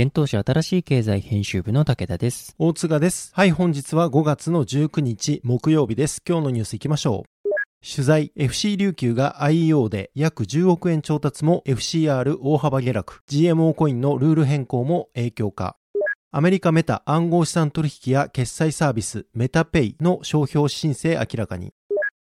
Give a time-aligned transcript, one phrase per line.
[0.00, 2.54] 現当社新しい経済編集部の武田です。
[2.56, 3.32] 大塚です。
[3.34, 6.22] はい、本日は5月の19日木曜日です。
[6.24, 7.48] 今日のニュース行きましょう。
[7.84, 15.76] 取材 FC 琉球が IEO で約10億円調達も FCR 大幅下落 GMO コインのルール変更も影響か
[16.30, 21.72] アメリカメタ暗号資産取引や決済サービスメタペイの商標申請明らかに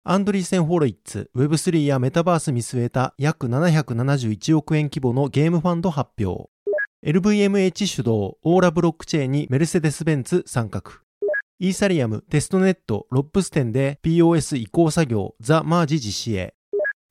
[0.06, 6.50] アンドリーセン・ホロイッツ Web3 やメタバース見据えた約771億円規模のゲームファンド発表
[7.06, 10.82] LVMH 主導オーラブロックチェーンにメルセデス・ベンツ参画
[11.60, 16.56] イーサリアム、テストネット、ロップス店で POS 移行作業、ザ・マージ実施へ。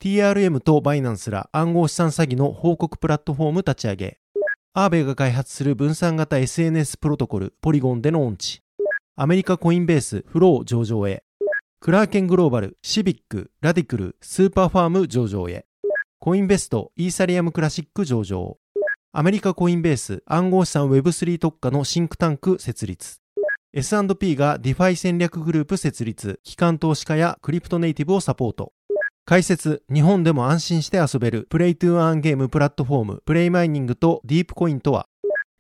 [0.03, 4.19] TRM とバイナンスら暗号資産詐欺の報告プラットフォーム立ち上げ。
[4.73, 8.63] アーベイが開発する分散型 SNS プロトコル、ポリゴンでのオンチ。
[9.15, 11.23] アメリカコインベース、フロー上場へ。
[11.79, 15.67] クラーケングローバル、シビック、ラディクル、スーパーファーム上場へ。
[16.19, 18.59] コインベスト、イーサリアムクラシック上場。
[19.17, 23.21] アメリカコインベース、暗号資産 Web3 特化のシンクタンク設立。
[23.73, 28.73] S&P が DeFi 戦略グループ設立、機関投資家やクリプトネイティブをサポート。
[29.25, 35.07] 解説、日本でも安心して遊べる Play to Earn ゲームプラットフォーム、プレイマイニングとディープコインとは？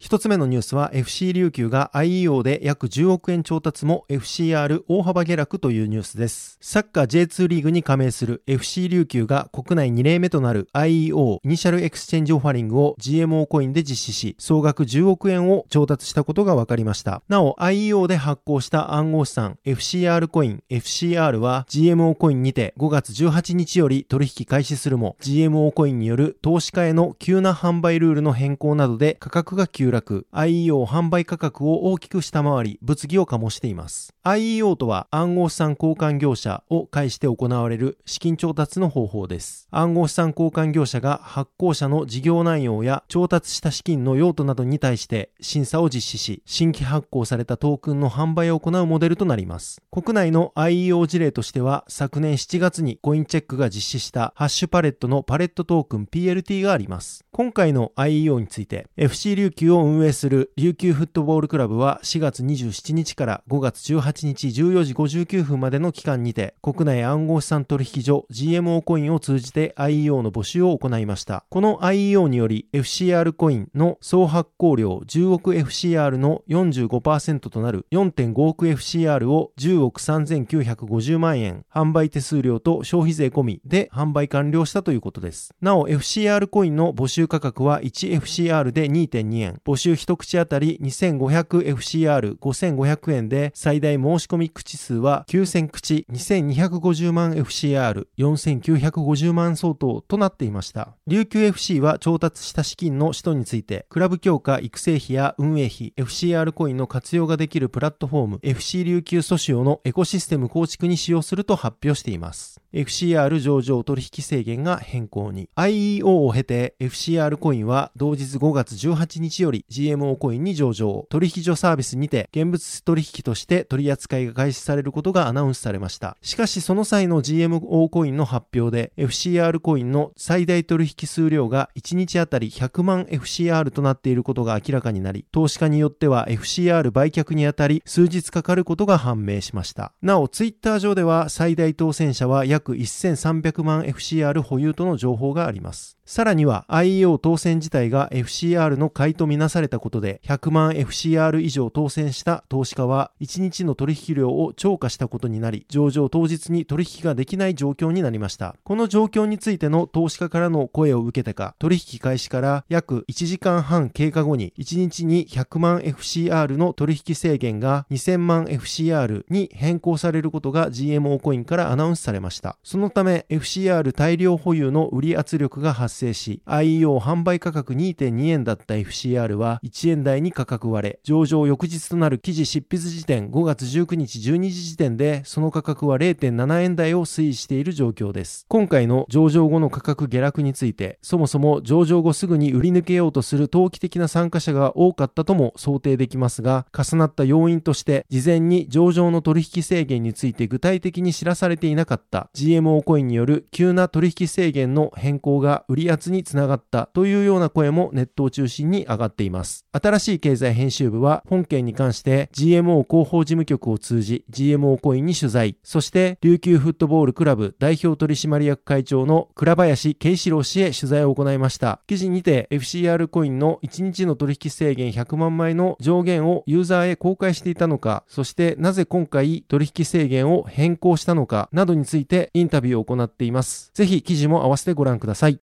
[0.01, 6.59] 一つ目のニュースは FC 琉球が IEO で約10億円調達も FCR 大幅下落というニュースです。
[6.61, 17.23] サッカー J2 リーグに加盟する FC 琉球が国内2例目となる IEO Initial Exchange Offering を GMO コインで実施し、総額10億円を調達したことが分かりました。
[17.29, 30.27] なお IEO で発行した暗号資産 FCR コイン FCR は GMO コインにて5月18日より取引開始するも GMO コインによる投資家への急な販売ルールの変更などで価格が急落。
[30.33, 34.15] IEO 販売価格を大きく下回り、物議を醸しています。
[34.25, 39.69] IEO とは暗号資産交換業者を介して行われる資金調達の方法です。
[39.71, 49.83] 暗号資産交換業者が発行者の事業内容や調達した資金の用途などに対して審査を実施し、新規発行されたトークンの販売を行うモデルとなります。
[49.91, 57.25] 国内の IEO 事例としては、昨年7月にコインチェックが実施したハッシュパレットのパレットトークン PLT があります。
[57.31, 71.45] 今回の IEO について、FC 琉球を運営する琉球フットボールクラブは4月27日から5月18日14時59分までの期間にて国内暗号資産取引所 GMO コインを通じて IEO の募集を行いました。
[71.51, 85.55] この IEO により FCR コインの総発行量10億 FCR の45%となる4.5億 FCR を10億3950万円販売手数料と消費税込みで販売完了したということです。
[85.61, 89.61] なお FCR コインの募集価格は 1FCR で2.2円。
[89.65, 100.95] 募集一口当たり 2500FCR5500 円で最大申し込み口数は9000口2250万 FCR4950 万相当となっていました。
[101.07, 112.61] 琉球 FC は調達した資金の使途についてクラブ強化育成費や運営費 FCR コインの活用ができるプラットフォーム FC 琉球ソシオのエコシステム構築に使用すると発表しています。
[112.75, 115.49] FCR 上場取引制限が変更に。
[115.55, 121.07] IEO を経て FCR コインは同日5月18日より GMO コインに上場。
[121.09, 126.17] 取引所サービスにて現物取引として取り扱いが開始されることがアナウンスされました。
[126.21, 139.93] しかしその際の GMO コインの発表で FCR コインの最大取引数量が1日あたり100万 FCR となっていることが明らかになり投資家によっては FCR 売却にあたり数日かかることが判明しました。
[140.03, 145.99] なおツイッター上では最大当選者は約1300万 FCR 保有との情報があります。
[146.07, 158.55] さらには IEO 当選自体が FCR の買いとみなされたことで100万 FCR 以上当選した投資家は1日の取引量を超過したことになり上場当日に取引ができない状況になりました。
[158.65, 172.59] この状況についての投資家からの声を受けてか取引開始から約1時間半経過後に1日に100万 FCR の取引制限が2000万 FCR に変更されることが GMO コインからアナウンスされました。
[172.63, 188.45] そのため FCR 大量保有の売り圧力が発生し IEO 販売価格2.2円だった FCR は1円台に価格割れ上場翌日となる記事執筆時点5月19日12時時点でその価格は0.7円台を推移している状況です。
[188.49, 209.67] 今回の上場後の価格下落についてそもそも上場後すぐに売り抜けようとする投機的な参加者が多かったとも想定できますが重なった要因として事前に上場の取引制限について具体的に知らされていなかった GMO コインによる急な取引制限の変更が売り圧につながったというような声もネットを中心に上がっています。
[209.73, 215.57] 新しい経済編集部は本件に関して GMO 広報事務局を通じ GMO コインに取材。
[215.63, 221.81] そして琉球フットボールクラブ代表取締役会長の倉林慶志郎氏へ取材を行いました。
[221.87, 233.71] 記事にて FCR コインの1日の取引制限100万枚の上限をユーザーへ公開していたのかそしてなぜ今回取引制限を変更したのかなどについてインタビューを行っています。
[233.75, 235.41] ぜひ記事も合わせてご覧ください。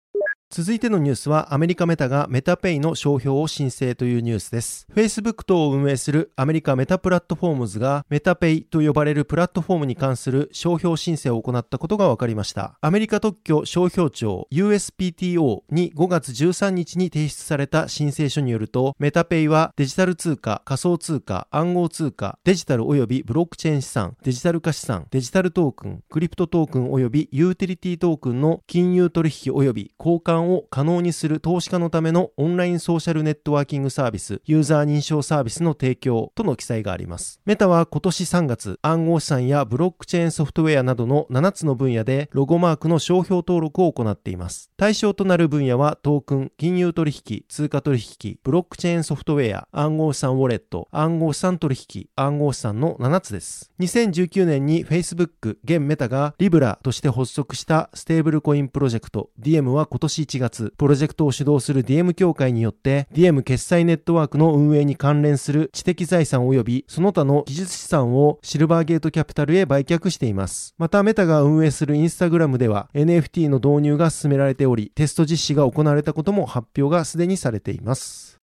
[0.52, 4.85] 続いてのニュースはアメリカメタがメタペイの商標を申請というニュースです。
[4.93, 12.76] Facebook 等を運営するアメリカメタプラットフォームズがメタペイと呼ばれるプラットフォームに関する商標申請を行ったことが分かりました。
[12.81, 37.40] アメリカ特許商標庁 USPTO に5月13日に提出された申請書によるとメタペイはデジタル通貨、仮想通貨、暗号通貨、デジタル及びブロックチェーン資産、デジタル化資産、デジタルトークン、クリプトトークン及びユーティリティトークンの金融取引及び交換を可能にする投資家のためのオンラインソーシャルネットワーキングサービス、ユーザー認証サービスの提供との記載があります。
[37.44, 44.70] メタは今年3月、暗号資産やブロックチェーンソフトウェアなどの7つの分野でロゴマークの商標登録を行っています。
[44.76, 53.70] 対象となる分野はトークン、金融取引、通貨取引、ブロックチェーンソフトウェア、暗号資産ウォレット、暗号資産取引、暗号資産の7つです。
[53.81, 70.77] 2019年に Facebook、現メタがリブラとして発足したステーブルコインプロジェクト DM は今年1月、プロジェクトを主導する DM 協会によって DM 決済ネットワークの運営に関連する知的財産及びその他の技術資産をシルバーゲートキャピタルへ売却しています。
[70.79, 78.38] またメタが運営するインスタグラムでは NFT の導入が進められており、テスト実施が行われたことも発表がすでにされています。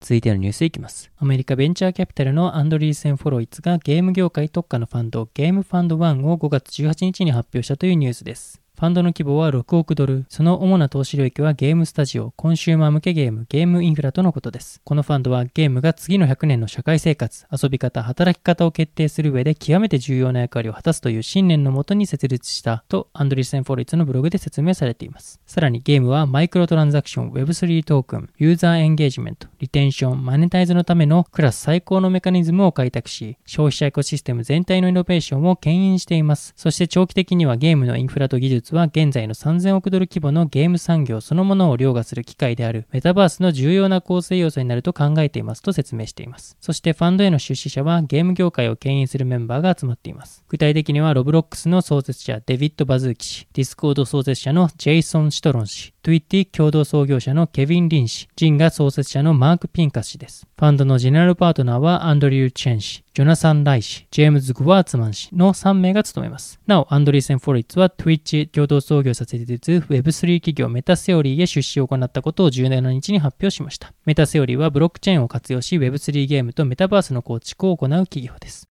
[0.00, 1.10] 続いてのニュースいきます。
[1.18, 8.62] アメリカベンチャーキャピタルのアンドリーセン・フォロイツがゲーム業界特化のファンド、ゲームファンド1を5月18日に発表したというニュースです。
[8.76, 10.26] ファンドの規模は6億ドル。
[10.28, 14.82] その主な投資領域はゲームスタジオ、コンシューマー向けゲーム、ゲームインフラとのことです。
[14.84, 25.40] このファンドはゲームが次の100年の社会生活、遊び方、働き方を決定する上で極めて重要な役割を果たすという信念のもとに設立したとアンドリーセン・フォルイツのブログで説明されています。
[25.46, 36.52] さらにゲームはマイクロトランザクション、Web3 トークン、ユーザーエンゲージメント、リテンション、マネタイズのためのクラス最高のメカニズムを開拓し、消費者エコシステム全体のイノベーションを牽引しています。
[36.56, 46.56] そして長期的にはゲームのインフラと技術は現在の3000億ドル規模のゲーム産業そのものを凌駕する機会であるメタバースの重要な構成要素になると考えていますと説明しています。
[46.60, 50.42] そしてファンドへの出資者はゲーム業界を牽引するメンバーが集まっています。
[50.48, 60.46] 具体的にはロブロックスの創設者デビッド・バズーキ氏、ディスコード創設者のジェイソン・シトロン氏、 Twitch 共同創業者のケビン・リン氏、ジンガ創設者のマーク・ピンカス氏です。
[60.56, 66.60] ファンドのジェネラルパートナーはアンドリュー・チェン氏、ジョナサン・ライ氏、ジェームズ・グワーツマン氏の3名が務めます。
[66.66, 73.92] なお、アンドリーセン・ホロウィッツは Twitch 共同創業者設立 Web3 企業メタセオリーへ出資を行ったことを17日に発表しました。
[74.06, 78.66] メタセオリーはブロックチェーンを活用し Web3 ゲームとメタバースの構築を行う企業です。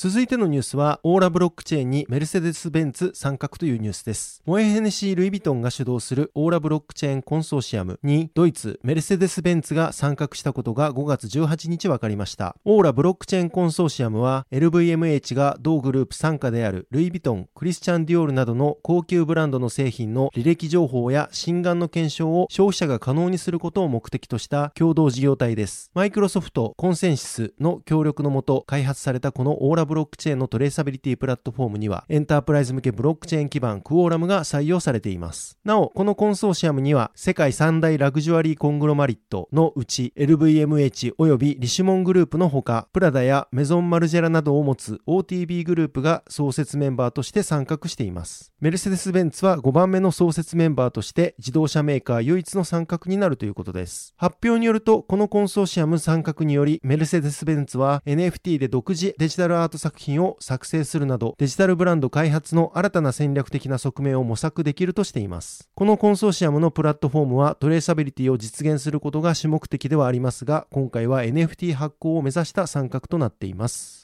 [0.00, 4.44] 続いてのニュースは、オーラブロックチェーンにメルセデス・ベンツ参画というニュースです。
[4.46, 12.54] モエヘネシー・ルイ・ヴィトンが主導するオーラブロックチェーンコンソーシアムに、ドイツ、メルセデス・ベンツが参画したことが5月18日分かりました。
[12.64, 25.90] オーラブロックチェーンコンソーシアムは、LVMH が同グループ傘下であるルイ・ヴィトン、クリスチャン・ディオールなどの高級ブランドの製品の履歴情報や心眼の検証を消費者が可能にすることを目的とした共同事業体です。
[25.92, 35.58] マイクロソフト、コンセンシスの協力のもと開発されたこのオーラブロックチェーンのトレーサビリティプラットフォームには、エンタープライズ向けブロックチェーン基盤クオーラムが採用されています。
[35.64, 48.52] なお、このコンソーシアムには、世界三大ラグジュアリーコングロマリットのうち、LVMH 及びリシュモングループのほか、プラダやメゾンマルジェラなどを持つ OTB グループが創設メンバーとして参画しています。
[48.60, 54.14] メルセデス・ベンツは5番目の創設メンバーとして自動車メーカー唯一の参画になるということです。
[54.16, 65.68] 発表によると、このコンソーシアム参画により、メルセデス・ベンツは NFT で独自デジタルアート作品を作成するなど、デジタルブランド開発の新たな戦略的な側面を模索できるとしています。
[65.74, 73.97] このコンソーシアムのプラットフォームはトレーサビリティを実現することが主目的ではありますが、今回は NFT 発行を目指した参画となっています。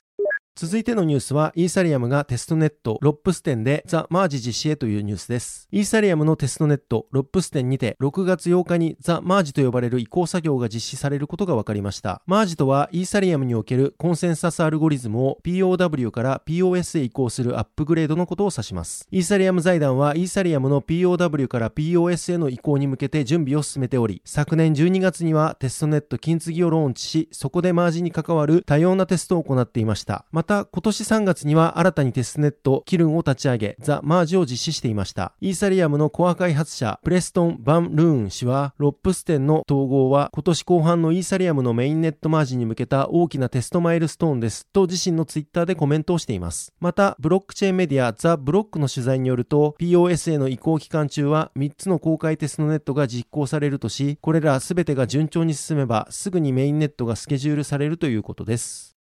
[0.57, 5.67] 続いてのニュースは、イーサリアムがテストネットロップス店でザ・マージ実施へというニュースです。
[5.73, 12.23] イーサリアムのテストネットロップス店にて6月8日にザ・マージと呼ばれる移行作業が実施されることが分かりました。
[12.27, 19.09] マージとはイーサリアムにおけるコンセンサスアルゴリズムを POW から POS へ移行するアップグレードのことを指します。
[19.11, 30.27] イーサリアム財団はイーサリアムの POW から POS への移行に向けて準備を進めており、昨年12月にはテストネット金継ぎをローンチし、そこでマージに関わる多様なテストを行っていました。
[30.31, 35.33] ままた、今年3月には新たにテスネットキルンを立ち上げ、ザ・マージを実施していました。
[35.41, 46.75] イーサリアムのコア開発者、プレストン・バン・ルーン氏は、ロップステンの統合は今年後半のイーサリアムのメインネットマージに向けた大きなテストマイルストーンです、と自身のツイッターでコメントをしています。
[46.79, 58.94] また、ブロックチェーンメディア、ザ・ブロックの取材によると、POS への移行期間中は3つの公開テストネットが実行されるとし、これら全てが順調に進めば、すぐにメインネットがスケジュールされるということです。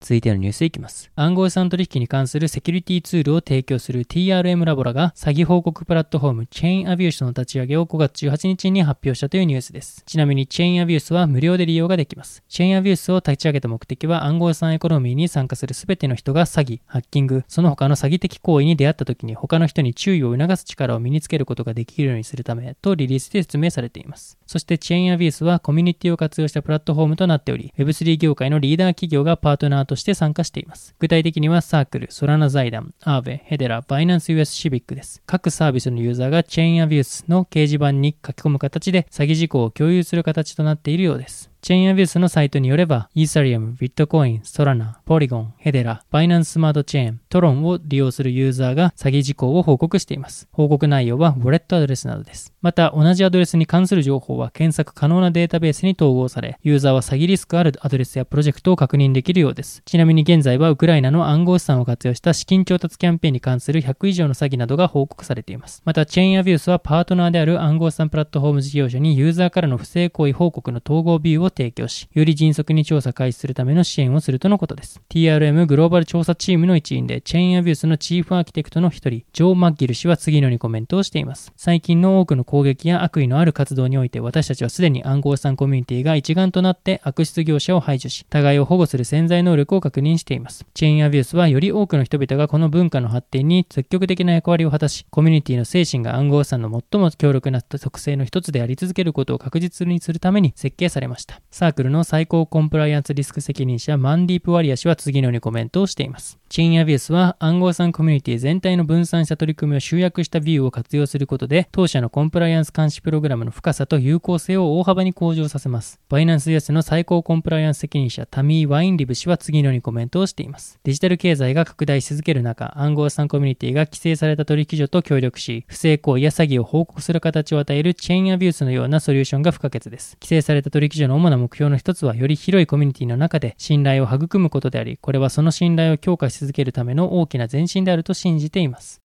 [0.00, 1.10] 続いてのニュースいきます。
[1.16, 10.02] 暗号資産取引に関するセキュリティツールを提供する TRM ラボラが詐欺報告プラットフォームチェーンアビュースの立ち上げを5月18日に発表したというニュースです。
[10.04, 12.44] ちなみにチェーンアビュースは無料で利用ができます。
[12.46, 24.38] チェーンアビュースを立ち上げた目的は暗号資産エコノミーに参加する全ての人が詐欺、ハッキング、その他の詐欺的行為に出会った時に他の人に注意を促す力を身につけることができるようにするためとリリースで説明されています。
[24.46, 30.94] そしてチェーンアビュースはコミュニティを活用したプラットフォームとなっており、Web3 業界のリーダー企業がパートナーとして参加しています。。
[30.98, 35.22] 具体的にはサークル、ソラナ財団、アーベ、ヘデラ、バイナンス US シビックです。
[35.26, 41.50] 各サービスのユーザーがチェーンアビュースの掲示板に書き込む形で詐欺事項を共有する形となっているようです。
[41.66, 50.46] チェーンアビュースのサイトによれば、イーサリアム、ビットコイン、ソラナ、ポリゴン、ヘデラ、バイナンススマートチェーン、トロンを利用するユーザーが詐欺事項を報告しています。
[50.52, 52.52] 報告内容はウォレットアドレスなどです。
[52.62, 59.82] また、同じアドレスに関する情報は検索可能なデータベースに統合され、ユーザーは詐欺リスクあるアドレスやプロジェクトを確認できるようです。
[59.86, 65.82] ちなみに現在はウクライナの暗号資産を活用した資金調達キャンペーンに関する100以上の詐欺などが報告されています。
[65.84, 75.00] また、チェーンアビュースはパートナーである暗号資産プラットフォーム事業者にユーザーからの不正行為報告の統合ビューを提供し、より迅速に調査開始するための支援をするとのことです。
[75.08, 81.52] TRM グローバル調査チームの一員で、チェーンアビュースのチーフアーキテクトの一人、ジョー・マッギル氏は次のようにコメントをしています。
[81.56, 90.66] 最近の多くの攻撃や悪意のある活動において、私たちはすでに暗号資産コミュニティが一丸となって悪質業者を排除し、互いを保護する潜在能力を確認しています。
[90.74, 101.40] チェーンアビュースはより多くの人々がこの文化の発展に積極的な役割を果たし、コミュニティの精神が暗号資産の最も強力な特性の一つであり続けることを確実にするために設計されました。
[101.50, 106.38] サークルの最高コンプライアンスリスク責任者マンディープ・ワリア氏は次のようにコメントをしています。
[106.48, 115.98] チェーンアビュースは暗号資産コミュニティ全体の分散した取り組みを集約したビューを活用することで、当社のコンプライアンス監視プログラムの深さと有効性を大幅に向上させます。
[116.08, 120.78] バイナンス US の最高コンプライアンス責任者タミー・ワインリブ氏は次のようにコメントをしています。
[120.84, 130.16] デジタル経済が拡大し続ける中、暗号資産コミュニティが規制された取引所と協力し、不正行為や詐欺を報告する形を与えるチェーンアビュースのようなソリューションが不可欠です。
[130.20, 139.05] 規制された取引所の主な目標の一つは、より広いコミュニティの中で信頼を育むことであり、これはその信頼を強化し続けるための大きな前進であると信じています。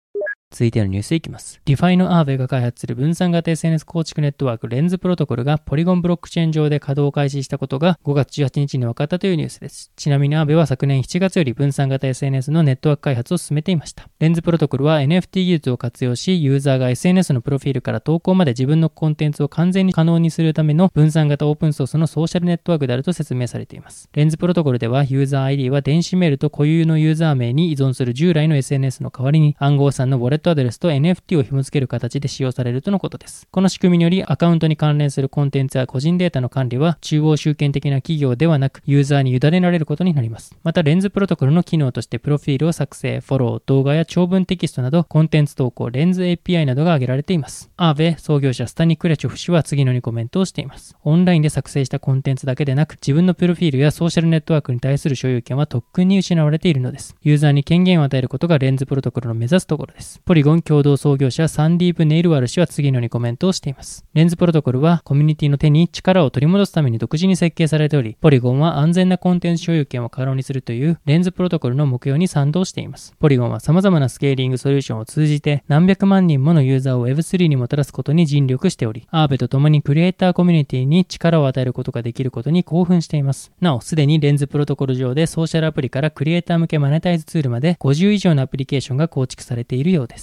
[0.52, 1.61] 続いてのニュースいきます。
[1.64, 9.92] DeFi のアーベが開発する分散型 SNS 構築ネットワークレンズプロトコルがポリゴンブロックチェーン上で稼働開始したことが5月18日に分かったというニュースです。
[9.95, 14.09] ちなみにアーベは昨年7月より分散型 SNS のネットワーク開発を進めていました。
[14.19, 24.09] レンズプロトコルは NFT 技術を活用し、ユーザーが SNS のプロフィールから投稿まで自分のコンテンツを完全に可能にするための分散型オープンソースのソーシャルネットワークであると説明されています。
[24.14, 33.47] レンズプロトコルではユーザー ID は電子メールと固有のユーザー名に依存する従来の SNS の代わりに暗号資産のウォレッレットアドレスと NFT を紐付ける形で使用されるとのことです。
[33.51, 40.57] この仕組みによりアカウントに関連するコンテンツや個人データの管理は中央集権的な企業ではなくユーザーに委ねられることになります。
[40.65, 47.71] またレンズプロトコルの機能としてプロフィールを作成、フォロー、動画や長文テキストなどコンテンツ投稿、レンズ API などが挙げられています。
[47.77, 50.97] アーベ創業者スタニ・クレチョフ氏は次のようにコメントをしています。
[51.05, 57.15] オンラインで作成したコンテンツだけでなく自分のプロフィールやソーシャルネットワークに対する所有権はとっくに失われているのです。
[57.23, 60.21] ユーザーに権限を与えることがレンズプロトコルの目指すところです。
[60.31, 64.05] ポリゴン共同創業者サンディープ・ネイルワル氏は次のようにコメントをしています。
[64.15, 73.13] レンズプロトコルはコミュニティの手に力を取り戻すために独自に設計されており、ポリゴンは安全なコンテンツ所有権を可能にするというレンズプロトコルの目標に賛同しています。
[73.19, 83.51] ポリゴンは様々なスケーリングソリューションを通じて何百万人ものユーザーを Web3 にもたらすことに尽力しており、アーベと共にクリエイターコミュニティに力を与えることができることに興奮しています。
[83.61, 90.20] なお、すでにレンズプロトコル上でソーシャルアプリからクリエイター向けマネタイズツールまで50以上のアプリケーションが構築されているようです。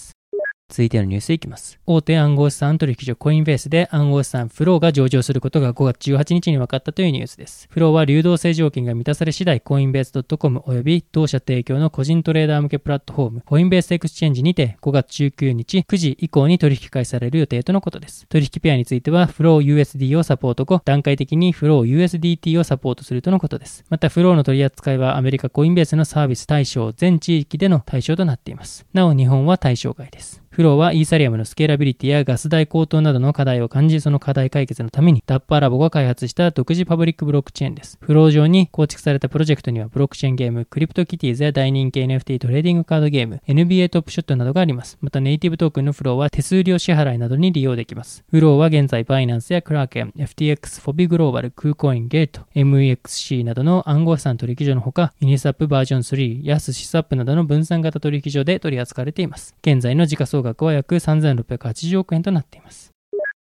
[0.70, 1.80] 続いてのニュースいきます。
[1.86, 7.68] 大手暗号資産取引所コインベースで暗号資産フローが上場することが5月18日に分かったというニュースです。
[7.72, 18.28] フローは流動性条件が満たされ次第コインベース .com 及び同社提供の個人トレーダー向けプラットフォームコインベースエクスチェンジにて5月19日9時以降に取引開始される予定とのことです。
[18.28, 23.86] 取引ペアについてはフロー USD をサポート後、段階的にフロー USDT をサポートするとのことです。
[23.90, 28.86] またフローの取り扱いはアメリカコインベースのサービス対象全地域での対象となっています。
[28.94, 30.44] なお日本は対象外です。
[30.58, 38.00] フローはイーサリアムのスケーラビリティやガス代高騰などの課題を感じ、その課題解決のために Dapper Labs が開発した独自パブリックブロックチェーンです。
[38.02, 44.98] フロー上に構築されたプロジェクトにはブロックチェーンゲーム、クリプトキティーズや大人気 NFT トレーディングカードゲーム、NBA トップショットなどがあります。
[45.00, 48.24] またネイティブトークンのフローは手数料支払いなどに利用できます。
[48.28, 59.54] フローは現在バイナンスやクラーケン、FTX、 Huobi Global、 KuCoin、 Gate、MEXC などの暗号資産取引所のほか、 Uniswap バージョン3や SushiSwap などの分散型取引所で取り扱われています。
[59.62, 62.97] 現在の時価総額額は約3680億円となっています。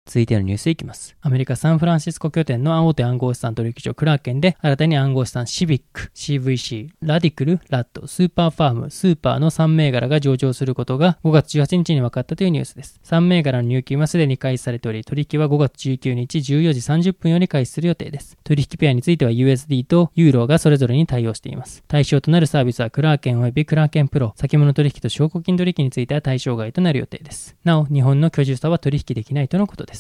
[0.07, 1.17] 続いてのニュースいきます。
[1.23, 13.01] アメリカ・サンフランシスコ拠点の大手暗号資産取引所クラーケンで新たに暗号資産 Civic、CVC、 Radicle、RAD、 SuperFarm、SUPER の3銘柄が上場することが5月18日に分かったというニュースです。
[13.03, 18.37] 3銘柄の入金はすでに開始されており、取引は5月19日14時30分より開始する予定です。
[18.45, 21.83] 取引ペアについては USD とユーロがそれぞれに対応しています。
[21.89, 27.57] 対象となるサービスはクラーケン及びクラーケンプロ、先物取引と証拠金取引については対象外となる予定です。
[27.65, 29.94] なお、日本の居住者は取引できないとのことです。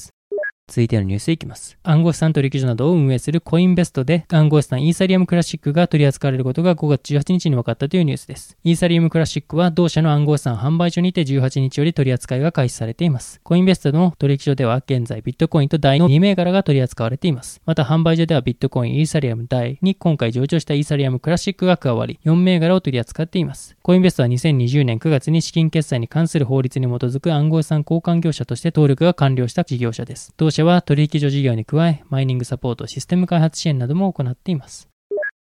[0.67, 1.77] 続いてのニュースいきます。
[1.83, 8.57] 暗号資産取引所などを運営するコインベストで暗号資産イーサリアムクラシックが取り扱われることが5月18日に分かったというニュースです。
[8.65, 13.41] イーサリアムクラシックは同社の暗号資産販売所にて18日より取り扱いが開始されています。
[13.43, 17.61] コインベストの取引所では現在ビットコインとダイの2銘柄が取り扱われています。
[17.67, 23.77] また販売所ではビットコイン、イーサリアム、ダイに今回上場したイーサリアムクラシックが加わり4銘柄を取り扱っています。
[23.83, 30.33] コインベストは2020年9月に資金決済に関する法律に基づく暗号資産交換業者として登録が完了した事業者です。
[30.39, 34.94] 同社は取引所事業に加え、マイニングサポート、システム開発支援なども行っています。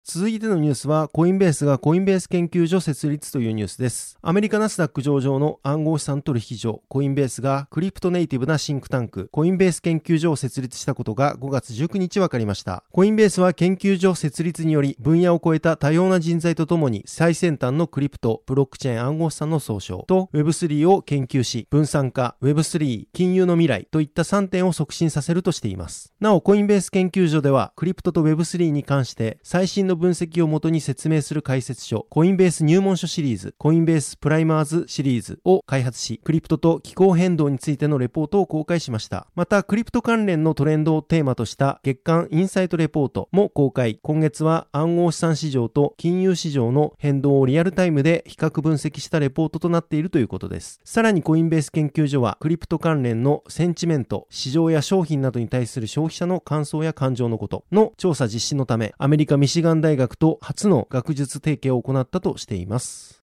[0.03, 4.17] 続いてのニュースは、コインベースがコインベース研究所設立というニュースです。
[4.23, 12.83] アメリカナスダック上場の暗号資産取引所、コインベースがクリプトネイティブなシンクタンク、コインベース研究所を設立したことが5月19日分かりました。
[12.91, 26.11] コインベースは研究所設立により、分野を超えた多様な人材とともに、最先端のクリプト、ブロックチェーン暗号資産の総称と Web3 を研究し、分散化、Web3、金融の未来といった3点を促進させるとしています。
[26.19, 39.27] なお、コインベース研究所では、クリプトと Web3 に関して最新の分析をもとに説明する解説書、コインベース入門書シリーズ、コインベースプライマーズシリーズを開発し、クリプトと気候変動についてのレポートを公開しました。
[39.35, 43.99] また、クリプト関連のトレンドをテーマとした月間インサイトレポートも公開。
[44.01, 50.79] 今月は暗号資産市場と金融市場の変動をリアルタイムで比較分析したレポートとなっているということです。
[50.83, 63.20] さらにコインベース研究所は、クリプト関連のセンチメント、市場や商品などに対する消費者の感想や感情のことの調査実施のため、アメリカミシガン大学と初の学術提携を行ったとしています。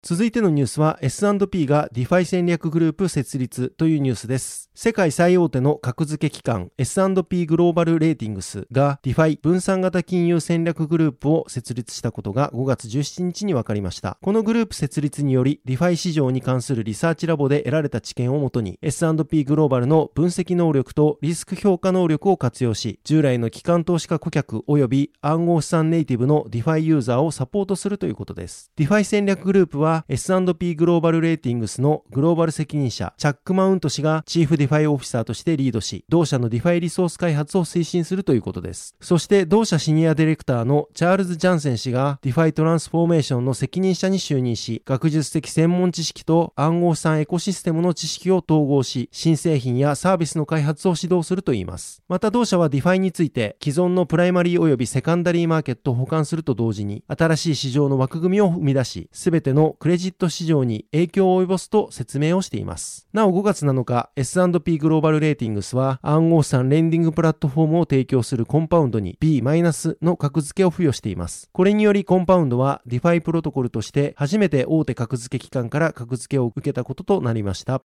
[0.00, 4.70] 続いてのニュースは S&P が DeFi 戦略グループ設立というニュースです。
[4.72, 14.18] 世界最大手の格付け機関 S&P グローバルレーティングスが DeFi 分散型金融戦略グループを設立したことが5月17日に分かりました。
[14.22, 28.70] このグループ設立により DeFi 市場に関するリサーチラボで得られた知見をもとに S&P グローバルの分析能力とリスク評価能力を活用し従来の機関投資家顧客及び暗号資産ネイティブの DeFi ユーザーをサポートするということです。
[28.78, 38.94] DeFi 戦略グループはは S&P グローバルレーティングスのグローバル責任者チャック・マウント氏が Chief DeFi Officer としてリードし、同社の DeFi リソース開発を推進するということです。
[39.00, 52.02] そして同社シニアディレクターのチャールズ・ジャンセン氏が DeFi トランスフォーメーションの責任者に就任し、学術的専門知識と暗号資産エコシステムの知識を統合し、新製品やサービスの開発を指導するといいます。
[52.08, 63.08] また同社は DeFi について、既存のプライマリー及びセカンダリーマーケットを補完すると同時に、新しい市場の枠組みを生み出し、すべてのクレジット市場に影響を及ぼすと説明をしています。
[63.12, 71.48] なお5月7日、S&P グローバルレーティングスは暗号資産レンディングプラットフォームを提供するコンパウンドに B- の格付けを付与しています。
[71.52, 77.82] これによりコンパウンドは DeFi プロトコルとして初めて大手格付け機関から格付けを受けたこととなりました。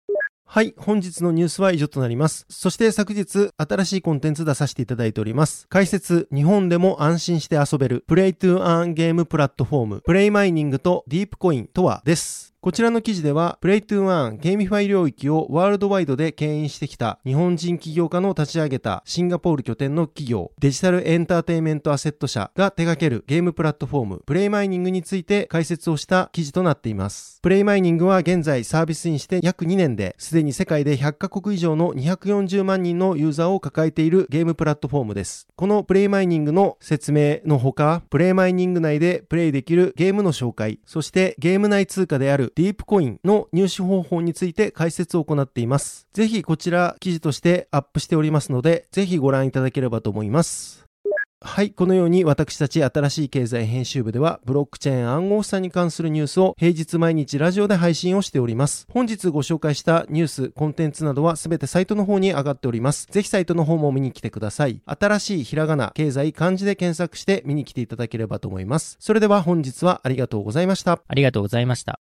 [0.48, 0.74] はい。
[0.78, 2.46] 本日のニュースは以上となります。
[2.48, 5.66] そして昨日、新しいコンテンツ出させていただいております。
[5.68, 12.55] 解説、日本でも安心して遊べる、 Play to Earn ゲームプラットフォーム、 PlayMining と DEAPcoin とはです。
[12.66, 27.38] こちらの記事では、 Play to Earn GameFi 領域をワールドワイドで牽引してきた日本人起業家の立ち上げたシンガポール拠点の企業、デジタルエンターテイメントアセット社が手掛けるゲームプラットフォーム、 PlayMining について解説をした記事となっています。
[27.40, 35.46] PlayMining は現在サービスにして約2年で、すでに世界で100カ国以上の240万人のユーザーを抱えているゲームプラットフォームです。
[35.54, 46.08] この PlayMining の説明のほか、 PlayMining 内でプレイできるゲームの紹介、そしてゲーム内通貨であるディープコインの入手方法について解説を行っています。
[46.14, 50.86] ぜひこちら記事としてアップしておりますので、ぜひご覧いただければと思います。
[51.42, 51.70] はい。
[51.70, 58.86] このように私たち新しい経済編集部ではブロックチェーン暗号資産に関するニュースを平日毎日ラジオで配信をしております。
[58.90, 63.06] 本日ご紹介したニュース、コンテンツなどはすべてサイトの方に上がっております。
[63.10, 64.80] ぜひサイトの方も見に来てください。
[64.86, 68.96] 新しいひらがな、経済、漢字で検索して見に来ていただければと思います。
[68.98, 71.02] それでは本日はありがとうございました。
[71.06, 72.00] ありがとうございました。